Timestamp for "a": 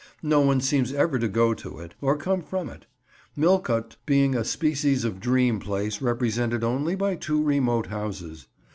4.35-4.43